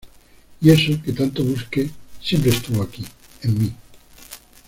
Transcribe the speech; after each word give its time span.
Y 0.61 0.71
eso, 0.71 0.99
que 1.03 1.13
tanto 1.13 1.43
busque, 1.43 1.87
siempre 2.19 2.49
estuvo 2.49 2.81
aquí, 2.81 3.05
en 3.43 3.59
mi. 3.59 3.71